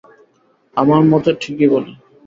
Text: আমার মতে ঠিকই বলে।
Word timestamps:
আমার 0.77 1.01
মতে 1.03 1.31
ঠিকই 1.41 1.67
বলে। 1.73 1.91